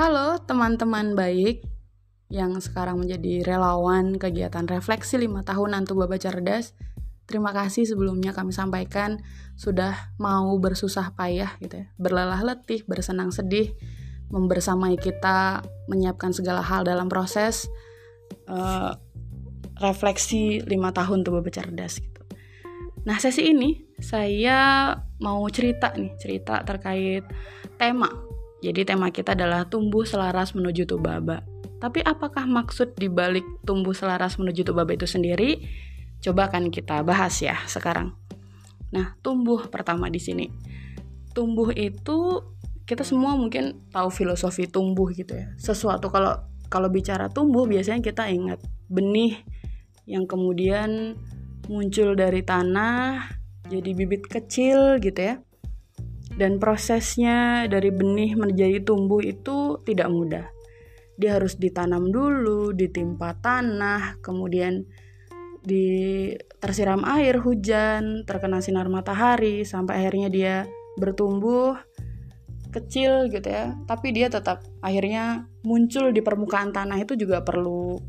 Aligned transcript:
Halo 0.00 0.40
teman-teman 0.40 1.12
baik 1.12 1.60
yang 2.32 2.56
sekarang 2.56 3.04
menjadi 3.04 3.44
relawan 3.44 4.16
kegiatan 4.16 4.64
refleksi 4.64 5.20
5 5.20 5.44
tahunan 5.44 5.84
Baba 5.92 6.16
Cerdas. 6.16 6.72
Terima 7.28 7.52
kasih 7.52 7.84
sebelumnya 7.84 8.32
kami 8.32 8.48
sampaikan 8.48 9.20
sudah 9.60 9.92
mau 10.16 10.56
bersusah 10.56 11.12
payah 11.12 11.52
gitu 11.60 11.84
ya, 11.84 11.86
berlelah 12.00 12.40
letih, 12.40 12.80
bersenang 12.88 13.28
sedih, 13.28 13.76
membersamai 14.32 14.96
kita 14.96 15.60
menyiapkan 15.92 16.32
segala 16.32 16.64
hal 16.64 16.80
dalam 16.88 17.12
proses 17.12 17.68
uh, 18.48 18.96
refleksi 19.84 20.64
5 20.64 20.96
tahun 20.96 21.28
Baba 21.28 21.52
Cerdas 21.52 22.00
gitu. 22.00 22.24
Nah, 23.04 23.20
sesi 23.20 23.52
ini 23.52 23.84
saya 24.00 24.96
mau 25.20 25.44
cerita 25.52 25.92
nih, 25.92 26.16
cerita 26.16 26.64
terkait 26.64 27.28
tema 27.76 28.29
jadi 28.60 28.84
tema 28.84 29.08
kita 29.08 29.32
adalah 29.32 29.64
tumbuh 29.64 30.04
selaras 30.04 30.52
menuju 30.52 30.84
tubaba. 30.84 31.40
Tapi 31.80 32.04
apakah 32.04 32.44
maksud 32.44 32.92
dibalik 33.00 33.44
tumbuh 33.64 33.96
selaras 33.96 34.36
menuju 34.36 34.68
tubaba 34.68 34.92
itu 34.92 35.08
sendiri? 35.08 35.64
Coba 36.20 36.52
kan 36.52 36.68
kita 36.68 37.00
bahas 37.00 37.40
ya 37.40 37.56
sekarang. 37.64 38.12
Nah, 38.92 39.16
tumbuh 39.24 39.64
pertama 39.72 40.12
di 40.12 40.20
sini. 40.20 40.52
Tumbuh 41.32 41.72
itu 41.72 42.44
kita 42.84 43.00
semua 43.00 43.32
mungkin 43.32 43.88
tahu 43.88 44.12
filosofi 44.12 44.68
tumbuh 44.68 45.08
gitu 45.16 45.40
ya. 45.40 45.56
Sesuatu 45.56 46.12
kalau 46.12 46.36
kalau 46.68 46.92
bicara 46.92 47.32
tumbuh 47.32 47.64
biasanya 47.64 48.04
kita 48.04 48.28
ingat 48.28 48.60
benih 48.92 49.40
yang 50.04 50.28
kemudian 50.28 51.16
muncul 51.70 52.12
dari 52.18 52.42
tanah 52.42 53.30
jadi 53.70 53.90
bibit 53.94 54.26
kecil 54.26 54.98
gitu 54.98 55.18
ya 55.22 55.34
dan 56.40 56.56
prosesnya 56.56 57.68
dari 57.68 57.92
benih 57.92 58.32
menjadi 58.32 58.80
tumbuh 58.80 59.20
itu 59.20 59.76
tidak 59.84 60.08
mudah. 60.08 60.48
Dia 61.20 61.36
harus 61.36 61.60
ditanam 61.60 62.08
dulu, 62.08 62.72
ditimpa 62.72 63.36
tanah, 63.44 64.16
kemudian 64.24 64.88
di 65.60 66.32
tersiram 66.56 67.04
air 67.04 67.36
hujan, 67.44 68.24
terkena 68.24 68.64
sinar 68.64 68.88
matahari 68.88 69.68
sampai 69.68 70.00
akhirnya 70.00 70.32
dia 70.32 70.54
bertumbuh 70.96 71.76
kecil 72.72 73.28
gitu 73.28 73.44
ya. 73.44 73.76
Tapi 73.84 74.08
dia 74.16 74.32
tetap 74.32 74.64
akhirnya 74.80 75.44
muncul 75.60 76.08
di 76.16 76.24
permukaan 76.24 76.72
tanah 76.72 77.04
itu 77.04 77.20
juga 77.20 77.44
perlu 77.44 78.00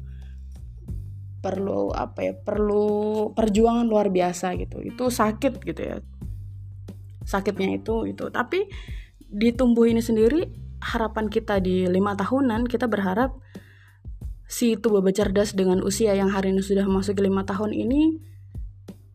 perlu 1.44 1.92
apa 1.92 2.20
ya? 2.22 2.34
perlu 2.38 2.88
perjuangan 3.36 3.92
luar 3.92 4.08
biasa 4.08 4.56
gitu. 4.56 4.80
Itu 4.80 5.12
sakit 5.12 5.60
gitu 5.68 5.84
ya 5.84 6.00
sakitnya 7.24 7.82
itu 7.82 8.10
itu 8.10 8.30
tapi 8.34 8.66
di 9.32 9.54
tumbuh 9.56 9.88
ini 9.88 10.04
sendiri 10.04 10.48
harapan 10.82 11.30
kita 11.30 11.62
di 11.62 11.86
lima 11.88 12.18
tahunan 12.18 12.66
kita 12.66 12.90
berharap 12.90 13.38
si 14.52 14.76
tubuh 14.76 15.00
cerdas 15.16 15.56
dengan 15.56 15.80
usia 15.80 16.12
yang 16.12 16.28
hari 16.28 16.52
ini 16.52 16.60
sudah 16.60 16.84
masuk 16.84 17.16
ke 17.16 17.24
lima 17.24 17.48
tahun 17.48 17.72
ini 17.72 18.20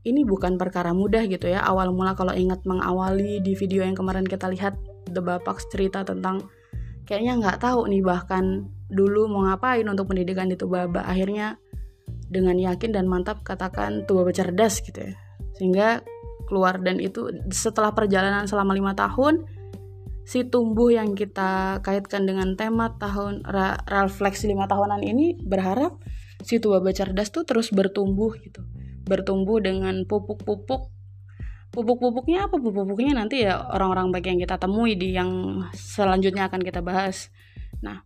ini 0.06 0.22
bukan 0.22 0.54
perkara 0.54 0.94
mudah 0.94 1.26
gitu 1.26 1.50
ya. 1.50 1.66
Awal 1.66 1.90
mula 1.90 2.14
kalau 2.14 2.30
ingat 2.30 2.62
mengawali 2.62 3.42
di 3.42 3.58
video 3.58 3.82
yang 3.82 3.98
kemarin 3.98 4.22
kita 4.22 4.46
lihat 4.46 4.78
The 5.10 5.18
Bapak 5.18 5.58
cerita 5.66 6.06
tentang 6.06 6.46
kayaknya 7.10 7.42
nggak 7.42 7.58
tahu 7.58 7.90
nih 7.90 8.06
bahkan 8.06 8.70
dulu 8.86 9.26
mau 9.26 9.50
ngapain 9.50 9.82
untuk 9.82 10.06
pendidikan 10.06 10.46
di 10.46 10.54
Tubaba 10.54 11.02
akhirnya 11.02 11.58
dengan 12.30 12.54
yakin 12.54 12.94
dan 12.94 13.10
mantap 13.10 13.42
katakan 13.42 14.06
Tubaba 14.06 14.30
cerdas 14.30 14.78
gitu 14.78 15.10
ya. 15.10 15.12
Sehingga 15.58 16.06
keluar. 16.46 16.78
Dan 16.78 17.02
itu 17.02 17.28
setelah 17.50 17.92
perjalanan 17.92 18.46
selama 18.46 18.72
lima 18.72 18.94
tahun 18.94 19.44
si 20.26 20.42
tumbuh 20.42 20.90
yang 20.90 21.14
kita 21.14 21.78
kaitkan 21.86 22.26
dengan 22.26 22.58
tema 22.58 22.98
tahun 22.98 23.46
refleksi 23.86 24.50
lima 24.50 24.66
tahunan 24.66 24.98
ini 25.06 25.38
berharap 25.38 26.02
si 26.42 26.58
tua 26.58 26.82
cerdas 26.90 27.30
tuh 27.30 27.46
terus 27.46 27.70
bertumbuh 27.70 28.34
gitu. 28.38 28.62
Bertumbuh 29.06 29.62
dengan 29.62 30.02
pupuk-pupuk. 30.02 30.90
Pupuk-pupuknya 31.70 32.50
apa? 32.50 32.58
Pupuk-pupuknya 32.58 33.14
nanti 33.14 33.46
ya 33.46 33.60
orang-orang 33.70 34.10
baik 34.10 34.26
yang 34.30 34.40
kita 34.42 34.58
temui 34.58 34.98
di 34.98 35.14
yang 35.14 35.62
selanjutnya 35.74 36.50
akan 36.50 36.62
kita 36.62 36.82
bahas. 36.82 37.30
Nah 37.82 38.02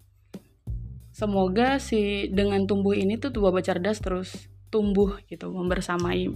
semoga 1.15 1.81
si 1.81 2.33
dengan 2.33 2.65
tumbuh 2.69 2.97
ini 2.97 3.17
tuh 3.17 3.33
tua 3.33 3.53
cerdas 3.61 4.01
terus 4.01 4.49
tumbuh 4.71 5.19
gitu 5.27 5.51
membersamai 5.51 6.31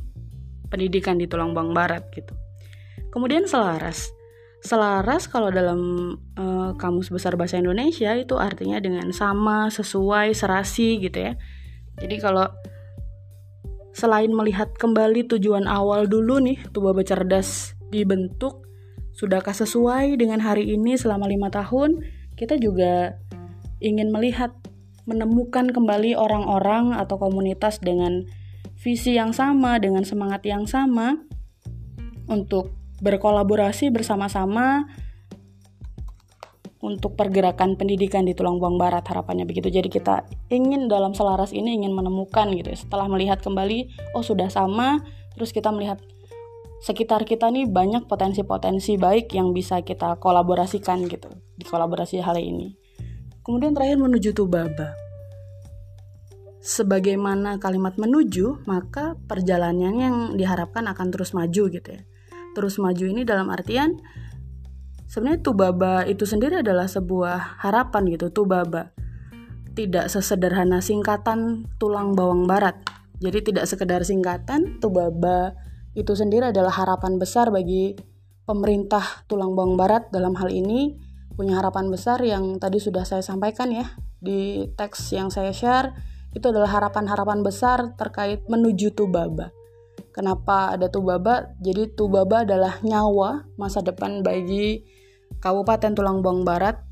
pendidikan 0.74 1.14
di 1.14 1.30
Tulang 1.30 1.54
Bang 1.54 1.70
Barat 1.70 2.10
gitu. 2.10 2.34
Kemudian 3.14 3.46
selaras. 3.46 4.10
Selaras 4.58 5.30
kalau 5.30 5.54
dalam 5.54 5.78
uh, 6.34 6.74
kamus 6.74 7.14
besar 7.14 7.38
bahasa 7.38 7.62
Indonesia 7.62 8.10
itu 8.18 8.34
artinya 8.34 8.82
dengan 8.82 9.14
sama, 9.14 9.70
sesuai, 9.70 10.34
serasi 10.34 10.98
gitu 10.98 11.30
ya. 11.30 11.38
Jadi 12.02 12.16
kalau 12.18 12.50
selain 13.94 14.34
melihat 14.34 14.74
kembali 14.74 15.30
tujuan 15.30 15.70
awal 15.70 16.10
dulu 16.10 16.42
nih 16.42 16.58
tubuh 16.74 16.90
cerdas 17.06 17.78
dibentuk 17.94 18.66
sudahkah 19.14 19.54
sesuai 19.54 20.18
dengan 20.18 20.42
hari 20.42 20.74
ini 20.74 20.98
selama 20.98 21.30
lima 21.30 21.46
tahun 21.46 22.02
kita 22.34 22.58
juga 22.58 23.14
ingin 23.78 24.10
melihat 24.10 24.50
menemukan 25.06 25.70
kembali 25.70 26.18
orang-orang 26.18 26.98
atau 26.98 27.22
komunitas 27.22 27.78
dengan 27.78 28.26
visi 28.84 29.16
yang 29.16 29.32
sama, 29.32 29.80
dengan 29.80 30.04
semangat 30.04 30.44
yang 30.44 30.68
sama 30.68 31.16
untuk 32.28 32.76
berkolaborasi 33.00 33.88
bersama-sama 33.88 34.84
untuk 36.84 37.16
pergerakan 37.16 37.80
pendidikan 37.80 38.28
di 38.28 38.36
Tulang 38.36 38.60
Buang 38.60 38.76
Barat 38.76 39.00
harapannya 39.08 39.48
begitu. 39.48 39.72
Jadi 39.72 39.88
kita 39.88 40.28
ingin 40.52 40.84
dalam 40.84 41.16
selaras 41.16 41.56
ini 41.56 41.80
ingin 41.80 41.96
menemukan 41.96 42.52
gitu 42.52 42.68
ya. 42.68 42.76
Setelah 42.76 43.08
melihat 43.08 43.40
kembali 43.40 44.12
oh 44.12 44.20
sudah 44.20 44.52
sama, 44.52 45.00
terus 45.32 45.48
kita 45.56 45.72
melihat 45.72 45.96
sekitar 46.84 47.24
kita 47.24 47.48
nih 47.48 47.64
banyak 47.64 48.04
potensi-potensi 48.04 49.00
baik 49.00 49.32
yang 49.32 49.56
bisa 49.56 49.80
kita 49.80 50.20
kolaborasikan 50.20 51.08
gitu 51.08 51.32
di 51.56 51.64
kolaborasi 51.64 52.20
hal 52.20 52.36
ini. 52.36 52.76
Kemudian 53.40 53.72
terakhir 53.72 53.96
menuju 53.96 54.36
Tubaba 54.36 55.03
sebagaimana 56.64 57.60
kalimat 57.60 58.00
menuju, 58.00 58.64
maka 58.64 59.20
perjalanannya 59.28 60.00
yang 60.00 60.16
diharapkan 60.40 60.88
akan 60.88 61.12
terus 61.12 61.36
maju 61.36 61.68
gitu 61.68 61.88
ya. 61.92 62.00
Terus 62.56 62.80
maju 62.80 63.04
ini 63.04 63.28
dalam 63.28 63.52
artian 63.52 64.00
sebenarnya 65.04 65.44
Tubaba 65.44 66.08
itu 66.08 66.24
sendiri 66.24 66.64
adalah 66.64 66.88
sebuah 66.88 67.60
harapan 67.60 68.08
gitu, 68.08 68.32
Tubaba. 68.32 68.96
Tidak 69.76 70.08
sesederhana 70.08 70.80
singkatan 70.80 71.68
tulang 71.76 72.16
bawang 72.16 72.48
barat. 72.48 72.80
Jadi 73.20 73.52
tidak 73.52 73.68
sekedar 73.68 74.00
singkatan, 74.00 74.80
Tubaba 74.80 75.52
itu 75.92 76.16
sendiri 76.16 76.48
adalah 76.48 76.72
harapan 76.72 77.20
besar 77.20 77.52
bagi 77.52 77.92
pemerintah 78.48 79.28
tulang 79.28 79.52
bawang 79.52 79.76
barat 79.76 80.08
dalam 80.08 80.32
hal 80.40 80.48
ini 80.48 80.96
punya 81.34 81.60
harapan 81.60 81.90
besar 81.90 82.22
yang 82.22 82.56
tadi 82.62 82.78
sudah 82.78 83.02
saya 83.02 83.20
sampaikan 83.20 83.68
ya 83.74 83.98
di 84.22 84.70
teks 84.78 85.10
yang 85.12 85.34
saya 85.34 85.50
share 85.50 86.13
itu 86.34 86.46
adalah 86.50 86.68
harapan-harapan 86.68 87.40
besar 87.46 87.94
terkait 87.94 88.42
menuju 88.50 88.92
Tubaba. 88.92 89.54
Kenapa 90.10 90.74
ada 90.74 90.90
Tubaba? 90.90 91.54
Jadi 91.62 91.94
Tubaba 91.94 92.42
adalah 92.42 92.82
nyawa 92.82 93.46
masa 93.58 93.82
depan 93.82 94.22
bagi 94.26 94.82
Kabupaten 95.38 95.94
Tulang 95.94 96.22
Bawang 96.22 96.42
Barat. 96.42 96.82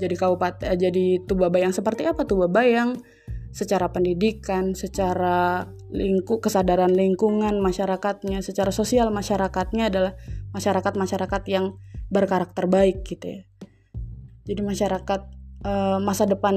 Jadi 0.00 0.14
kabupaten 0.18 0.74
eh, 0.74 0.78
jadi 0.80 1.22
Tubaba 1.22 1.60
yang 1.60 1.70
seperti 1.70 2.08
apa? 2.08 2.26
Tubaba 2.26 2.66
yang 2.66 2.98
secara 3.54 3.86
pendidikan, 3.94 4.74
secara 4.74 5.70
lingkup 5.94 6.42
kesadaran 6.42 6.90
lingkungan 6.90 7.62
masyarakatnya, 7.62 8.42
secara 8.42 8.74
sosial 8.74 9.14
masyarakatnya 9.14 9.94
adalah 9.94 10.12
masyarakat-masyarakat 10.50 11.42
yang 11.46 11.78
berkarakter 12.10 12.66
baik 12.66 13.06
gitu 13.06 13.38
ya. 13.38 13.40
Jadi 14.44 14.60
masyarakat 14.60 15.20
uh, 15.64 15.98
masa 16.02 16.26
depan 16.26 16.56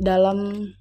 dalam 0.00 0.72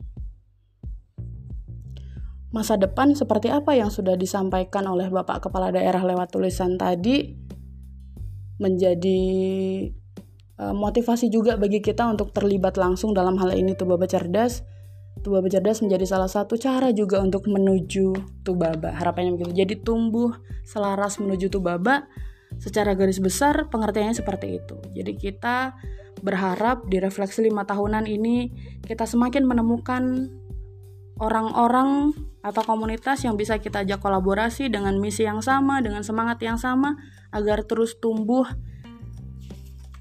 masa 2.54 2.78
depan 2.78 3.18
seperti 3.18 3.50
apa 3.50 3.74
yang 3.74 3.90
sudah 3.90 4.14
disampaikan 4.14 4.86
oleh 4.86 5.10
Bapak 5.10 5.50
Kepala 5.50 5.74
Daerah 5.74 6.06
lewat 6.06 6.38
tulisan 6.38 6.78
tadi 6.78 7.34
menjadi 8.62 9.22
uh, 10.62 10.72
motivasi 10.78 11.34
juga 11.34 11.58
bagi 11.58 11.82
kita 11.82 12.06
untuk 12.06 12.30
terlibat 12.30 12.78
langsung 12.78 13.12
dalam 13.18 13.42
hal 13.42 13.58
ini 13.58 13.74
Tubaba 13.74 14.06
Cerdas. 14.06 14.62
Tubaba 15.26 15.50
Cerdas 15.50 15.82
menjadi 15.82 16.06
salah 16.06 16.30
satu 16.30 16.54
cara 16.54 16.94
juga 16.94 17.26
untuk 17.26 17.50
menuju 17.50 18.14
Tubaba. 18.46 18.94
Harapannya 19.02 19.34
begitu. 19.34 19.52
Jadi 19.58 19.74
tumbuh 19.82 20.38
selaras 20.62 21.18
menuju 21.18 21.50
Tubaba 21.50 22.06
secara 22.62 22.94
garis 22.94 23.18
besar 23.18 23.66
pengertiannya 23.74 24.14
seperti 24.14 24.62
itu. 24.62 24.78
Jadi 24.94 25.18
kita 25.18 25.74
berharap 26.22 26.86
di 26.86 27.02
refleksi 27.02 27.44
lima 27.44 27.66
tahunan 27.66 28.06
ini 28.06 28.54
kita 28.86 29.04
semakin 29.10 29.44
menemukan 29.44 30.30
orang-orang 31.22 32.14
atau 32.44 32.62
komunitas 32.66 33.24
yang 33.24 33.40
bisa 33.40 33.62
kita 33.62 33.86
ajak 33.86 34.02
kolaborasi 34.02 34.68
dengan 34.68 34.98
misi 35.00 35.24
yang 35.24 35.40
sama, 35.40 35.80
dengan 35.80 36.04
semangat 36.04 36.42
yang 36.44 36.60
sama 36.60 36.98
agar 37.32 37.64
terus 37.64 37.98
tumbuh 37.98 38.46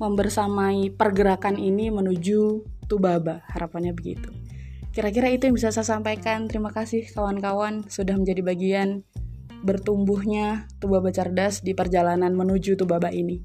membersamai 0.03 0.91
pergerakan 0.93 1.61
ini 1.61 1.93
menuju 1.95 2.67
Tubaba. 2.91 3.47
Harapannya 3.49 3.95
begitu. 3.95 4.29
Kira-kira 4.93 5.33
itu 5.33 5.49
yang 5.49 5.57
bisa 5.57 5.73
saya 5.73 5.87
sampaikan. 5.87 6.51
Terima 6.51 6.69
kasih 6.69 7.09
kawan-kawan 7.09 7.89
sudah 7.89 8.19
menjadi 8.19 8.45
bagian 8.45 8.89
bertumbuhnya 9.63 10.69
Tubaba 10.83 11.15
cerdas 11.15 11.63
di 11.63 11.73
perjalanan 11.73 12.35
menuju 12.35 12.77
Tubaba 12.77 13.09
ini. 13.15 13.41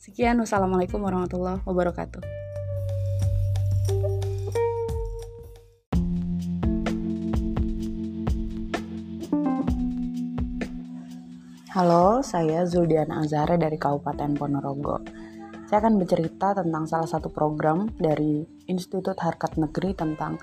Sekian, 0.00 0.40
wassalamualaikum 0.40 0.98
warahmatullahi 0.98 1.62
wabarakatuh. 1.62 2.47
Halo, 11.78 12.26
saya 12.26 12.66
Zuldiana 12.66 13.22
Azhara 13.22 13.54
dari 13.54 13.78
Kabupaten 13.78 14.34
Ponorogo. 14.34 14.98
Saya 15.70 15.78
akan 15.78 16.02
bercerita 16.02 16.50
tentang 16.50 16.90
salah 16.90 17.06
satu 17.06 17.30
program 17.30 17.86
dari 17.94 18.42
Institut 18.66 19.14
Harkat 19.14 19.54
Negeri 19.54 19.94
tentang 19.94 20.42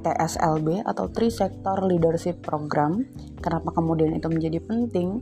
TSLB 0.00 0.88
atau 0.88 1.12
Three 1.12 1.28
Sector 1.28 1.84
Leadership 1.84 2.40
Program. 2.40 3.04
Kenapa 3.44 3.76
kemudian 3.76 4.16
itu 4.16 4.24
menjadi 4.32 4.56
penting? 4.64 5.20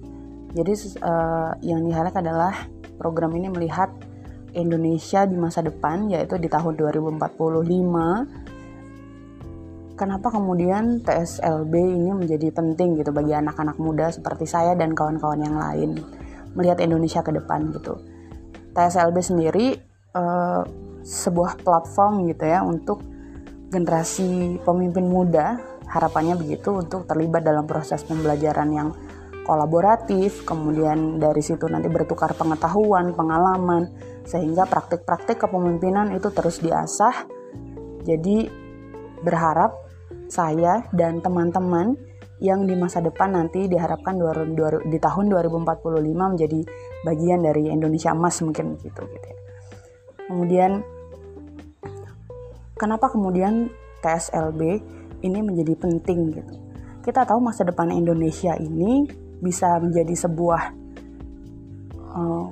Jadi 0.55 0.95
uh, 1.03 1.59
yang 1.59 1.83
diharapkan 1.83 2.23
adalah 2.23 2.55
program 2.95 3.35
ini 3.35 3.51
melihat 3.51 3.91
Indonesia 4.55 5.27
di 5.27 5.35
masa 5.35 5.59
depan 5.59 6.07
yaitu 6.07 6.39
di 6.39 6.47
tahun 6.47 6.79
2045 6.79 7.19
kenapa 9.97 10.29
kemudian 10.31 11.01
TSLB 11.03 11.73
ini 11.73 12.13
menjadi 12.13 12.53
penting 12.53 13.01
gitu 13.01 13.11
bagi 13.11 13.33
anak-anak 13.33 13.81
muda 13.81 14.13
seperti 14.13 14.45
saya 14.45 14.77
dan 14.77 14.93
kawan-kawan 14.93 15.41
yang 15.41 15.57
lain 15.57 15.97
melihat 16.53 16.79
Indonesia 16.85 17.25
ke 17.25 17.33
depan 17.33 17.73
gitu. 17.73 17.99
TSLB 18.77 19.17
sendiri 19.25 19.67
uh, 20.13 20.63
sebuah 21.01 21.65
platform 21.65 22.29
gitu 22.29 22.45
ya 22.45 22.61
untuk 22.61 23.01
generasi 23.73 24.61
pemimpin 24.63 25.09
muda 25.09 25.59
harapannya 25.89 26.37
begitu 26.37 26.77
untuk 26.77 27.09
terlibat 27.09 27.43
dalam 27.47 27.65
proses 27.65 28.03
pembelajaran 28.05 28.69
yang 28.71 28.89
kolaboratif, 29.47 30.43
kemudian 30.43 31.23
dari 31.23 31.39
situ 31.39 31.71
nanti 31.71 31.87
bertukar 31.87 32.35
pengetahuan, 32.35 33.15
pengalaman, 33.15 33.95
sehingga 34.27 34.67
praktik-praktik 34.67 35.39
kepemimpinan 35.39 36.11
itu 36.19 36.35
terus 36.35 36.59
diasah. 36.59 37.31
Jadi 38.03 38.51
berharap 39.23 39.86
saya 40.27 40.87
dan 40.95 41.23
teman-teman 41.23 41.95
yang 42.37 42.69
di 42.69 42.77
masa 42.77 43.01
depan 43.01 43.33
nanti 43.33 43.65
diharapkan 43.65 44.21
di 44.85 44.99
tahun 45.01 45.33
2045 45.33 46.05
menjadi 46.13 46.61
bagian 47.01 47.41
dari 47.41 47.73
Indonesia 47.73 48.13
emas 48.13 48.45
mungkin 48.45 48.77
gitu 48.85 49.01
gitu 49.09 49.27
ya. 49.27 49.39
Kemudian 50.29 50.85
kenapa 52.77 53.09
kemudian 53.09 53.73
TSLB 54.05 54.61
ini 55.25 55.39
menjadi 55.41 55.75
penting 55.81 56.37
gitu. 56.37 56.55
Kita 57.01 57.25
tahu 57.25 57.41
masa 57.41 57.65
depan 57.65 57.89
Indonesia 57.89 58.53
ini 58.59 59.09
bisa 59.41 59.81
menjadi 59.81 60.13
sebuah 60.13 60.63
uh, 62.13 62.47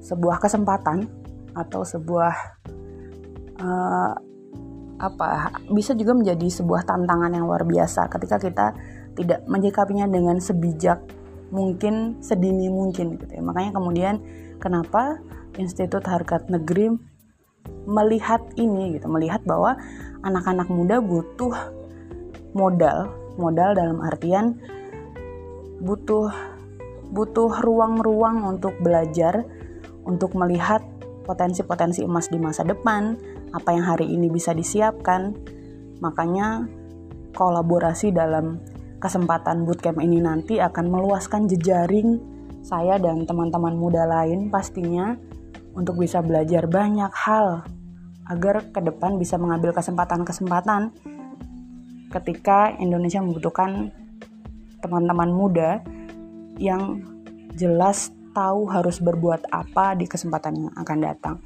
sebuah 0.00 0.36
kesempatan 0.40 1.04
atau 1.52 1.82
sebuah 1.84 2.34
uh, 3.60 4.12
apa 4.96 5.52
bisa 5.68 5.92
juga 5.92 6.16
menjadi 6.16 6.48
sebuah 6.48 6.88
tantangan 6.88 7.32
yang 7.36 7.44
luar 7.44 7.68
biasa 7.68 8.08
ketika 8.08 8.36
kita 8.40 8.66
tidak 9.16 9.44
menyikapinya 9.44 10.08
dengan 10.08 10.40
sebijak 10.40 11.04
mungkin 11.52 12.20
sedini 12.20 12.68
mungkin 12.72 13.16
gitu 13.20 13.32
ya. 13.38 13.42
Makanya 13.44 13.76
kemudian 13.76 14.14
kenapa 14.58 15.20
Institut 15.56 16.04
Harkat 16.04 16.48
Negeri 16.52 16.92
melihat 17.86 18.42
ini 18.58 18.98
gitu, 18.98 19.08
melihat 19.10 19.42
bahwa 19.46 19.78
anak-anak 20.22 20.68
muda 20.70 20.98
butuh 21.00 21.54
modal, 22.56 23.10
modal 23.36 23.76
dalam 23.76 23.98
artian 24.02 24.58
butuh 25.80 26.32
butuh 27.12 27.62
ruang-ruang 27.62 28.42
untuk 28.42 28.74
belajar, 28.82 29.46
untuk 30.02 30.34
melihat 30.34 30.82
potensi-potensi 31.26 32.02
emas 32.02 32.30
di 32.30 32.38
masa 32.38 32.62
depan, 32.66 33.18
apa 33.56 33.72
yang 33.72 33.88
hari 33.88 34.12
ini 34.12 34.28
bisa 34.28 34.52
disiapkan. 34.52 35.32
Makanya 36.04 36.68
kolaborasi 37.32 38.12
dalam 38.12 38.60
kesempatan 39.00 39.64
bootcamp 39.64 40.00
ini 40.04 40.20
nanti 40.20 40.60
akan 40.60 40.92
meluaskan 40.92 41.48
jejaring 41.48 42.20
saya 42.60 43.00
dan 43.00 43.24
teman-teman 43.24 43.72
muda 43.72 44.04
lain 44.04 44.52
pastinya 44.52 45.16
untuk 45.76 46.00
bisa 46.00 46.20
belajar 46.20 46.68
banyak 46.68 47.12
hal 47.12 47.64
agar 48.26 48.66
ke 48.74 48.80
depan 48.82 49.20
bisa 49.20 49.38
mengambil 49.38 49.70
kesempatan-kesempatan 49.70 50.90
ketika 52.10 52.74
Indonesia 52.80 53.22
membutuhkan 53.22 53.94
teman-teman 54.82 55.30
muda 55.30 55.84
yang 56.58 57.04
jelas 57.54 58.10
tahu 58.36 58.68
harus 58.68 59.00
berbuat 59.00 59.48
apa 59.48 59.96
di 59.96 60.04
kesempatan 60.04 60.68
yang 60.68 60.74
akan 60.76 60.98
datang. 61.00 61.36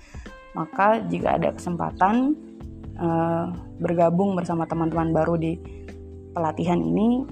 Maka 0.54 1.02
jika 1.06 1.38
ada 1.38 1.54
kesempatan 1.54 2.34
uh, 2.98 3.46
bergabung 3.78 4.34
bersama 4.34 4.66
teman-teman 4.66 5.14
baru 5.14 5.38
di 5.38 5.56
pelatihan 6.34 6.78
ini, 6.78 7.26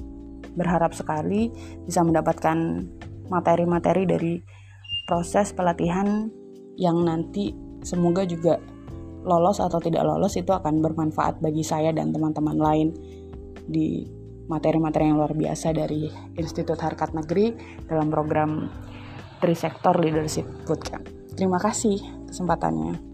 berharap 0.55 0.95
sekali 0.95 1.51
bisa 1.87 2.03
mendapatkan 2.03 2.87
materi-materi 3.29 4.03
dari 4.09 4.35
proses 5.07 5.53
pelatihan 5.53 6.31
yang 6.79 7.03
nanti 7.03 7.53
semoga 7.83 8.23
juga 8.25 8.59
lolos 9.27 9.59
atau 9.59 9.79
tidak 9.83 10.07
lolos 10.07 10.39
itu 10.39 10.51
akan 10.55 10.81
bermanfaat 10.81 11.43
bagi 11.43 11.67
saya 11.67 11.91
dan 11.93 12.15
teman-teman 12.15 12.59
lain 12.59 12.89
di 13.69 14.09
materi-materi 14.49 15.13
yang 15.13 15.21
luar 15.21 15.37
biasa 15.37 15.77
dari 15.77 16.09
Institut 16.41 16.81
Harkat 16.81 17.13
Negeri 17.13 17.53
dalam 17.85 18.09
program 18.09 18.73
Trisector 19.39 20.01
Leadership 20.01 20.49
Bootcamp. 20.65 21.05
Terima 21.37 21.61
kasih 21.61 22.01
kesempatannya. 22.27 23.08